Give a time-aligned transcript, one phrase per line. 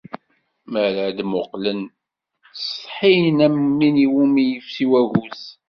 [0.71, 5.43] Mi ara d-mmuqlen ttsetḥiɣ am win iwumi yefsi waggus.